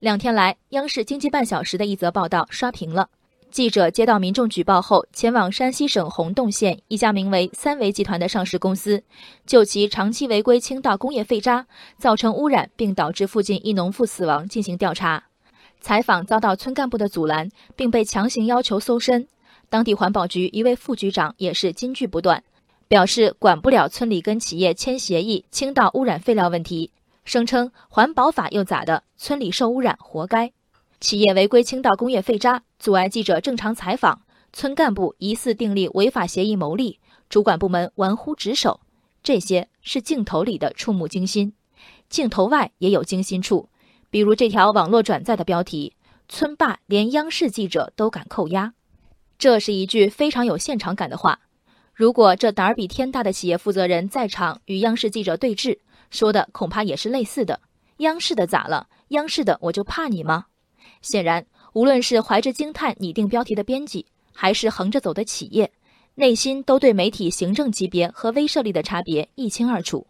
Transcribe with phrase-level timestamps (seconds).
[0.00, 3.10] 两天来，央视经济半小时的一则报道刷屏了。
[3.50, 9.02] 记者接到民众举报后，前往山西省洪洞县一家名为三维集团的上市公司，
[9.44, 11.66] 就其长期违规倾倒工业废渣，
[11.98, 15.22] 造成污染并导致附近一农妇死亡进行调查。
[15.82, 19.28] 采访遭到村干部的阻拦，并被强行要求搜身。
[19.68, 22.42] 当地环保局一位副局长也是金句不断，
[22.88, 26.90] 表示管不了村里跟企业签协议倾倒污染废料问题。
[27.30, 29.04] 声称环保法又咋的？
[29.16, 30.50] 村里受污染活该。
[30.98, 34.22] 企业违规倾倒工业废渣，阻碍记者正常采访。
[34.52, 36.98] 村干部疑似订立违法协议牟利，
[37.28, 38.80] 主管部门玩忽职守。
[39.22, 41.52] 这些是镜头里的触目惊心，
[42.08, 43.68] 镜头外也有惊心处。
[44.10, 45.94] 比如这条网络转载的标题
[46.28, 48.72] ：“村霸连央视记者都敢扣押。”
[49.38, 51.38] 这是一句非常有现场感的话。
[51.94, 55.78] 如果这胆儿比天大的企业负责人在场与央视记者对峙，
[56.10, 57.60] 说的恐怕也是类似的。
[57.98, 58.88] 央视的咋了？
[59.08, 60.46] 央视的我就怕你吗？
[61.02, 65.70] 显然，无论是怀着惊叹拟定标题的编辑，还是横着走的企业，
[66.14, 70.06] 内心都对媒体行政级别和威慑力的差别一清二楚。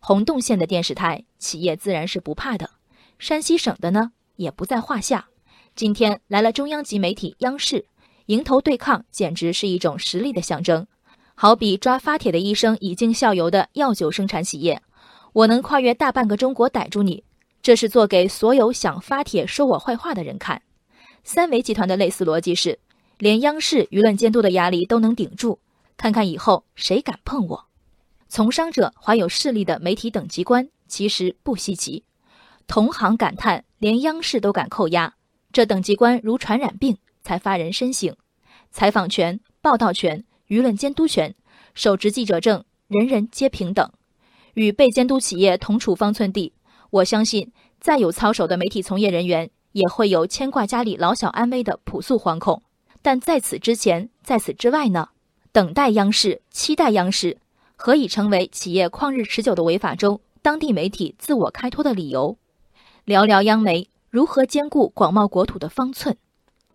[0.00, 2.70] 洪洞县的电视台企业自然是不怕的，
[3.18, 5.28] 山西省的呢也不在话下。
[5.74, 7.86] 今天来了中央级媒体央视，
[8.26, 10.86] 迎头对抗，简直是一种实力的象征。
[11.34, 14.82] 好比抓发帖的医生已经效尤的药酒生产企业。
[15.32, 17.24] 我能跨越大半个中国逮住你，
[17.62, 20.62] 这是做给所有想发帖说我坏话的人看。
[21.22, 22.78] 三维集团的类似逻辑是，
[23.18, 25.58] 连央视舆论监督的压力都能顶住，
[25.96, 27.66] 看看以后谁敢碰我。
[28.28, 32.04] 从商者怀有势力的媒体等级观其实不稀奇。
[32.66, 35.14] 同行感叹，连央视都敢扣押，
[35.52, 38.14] 这等级观如传染病，才发人深省。
[38.70, 41.34] 采访权、报道权、舆论监督权，
[41.74, 43.90] 手执记者证，人人皆平等。
[44.58, 46.52] 与被监督企业同处方寸地，
[46.90, 52.60] 我相信再有操守的媒体从业人员，也会有牵挂家里老小安危的朴素惶恐。
[53.00, 55.10] 但在此之前，在此之外呢？
[55.52, 57.38] 等待央视，期待央视，
[57.76, 62.36] 何以成为企业旷日持久的违法中当地媒体自我开脱的理由？
[63.04, 66.16] 聊聊央媒如何兼顾广袤国土的方寸？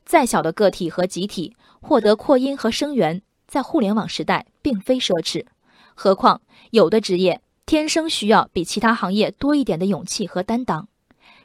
[0.05, 5.45] 再小的个体和集体获得扩音和声源，在互联网时代并非奢侈。
[5.93, 6.39] 何况
[6.71, 7.41] 有的职业。
[7.65, 10.87] 天生需要比其他行业多一点的勇气和担当。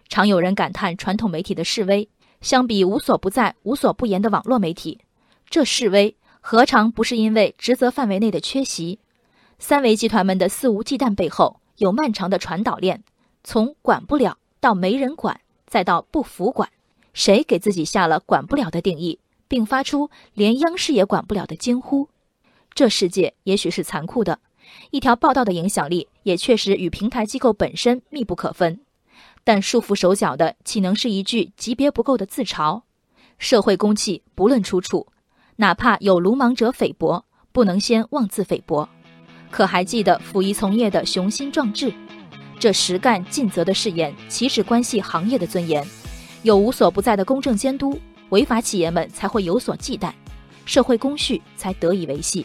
[0.08, 2.08] 常有人感叹传统媒体的示威，
[2.40, 5.00] 相比无所不在、无所不言的网络媒体，
[5.48, 8.98] 这示威何尝不是因为职责范围内的缺席？
[9.58, 13.04] 三维集团们的肆无忌惮背后，有漫长的传导链，
[13.44, 16.68] 从管不了到没人管，再到不服管。
[17.12, 22.08] 谁给自己下了管不了的定义，并发出连央视也管不了的惊呼？
[22.72, 24.38] 这世界也许是残酷的。
[24.90, 28.80] 一条报道的影响力也确实与平台机构本身密不可分，
[29.44, 32.82] 但束缚手脚的岂能是一句级别不够的自嘲？
[33.38, 35.06] 社会公器不论出处，
[35.56, 38.88] 哪怕有鲁莽者菲薄，不能先妄自菲薄。
[39.50, 41.92] 可还记得溥仪从业的雄心壮志？
[42.58, 45.86] 这实干尽责的誓言，岂止关系行业的尊严？
[46.42, 47.98] 有无所不在的公正监督，
[48.30, 50.12] 违法企业们才会有所忌惮，
[50.64, 52.44] 社会公序才得以维系。